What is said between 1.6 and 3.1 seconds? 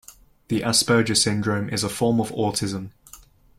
is a form of autism.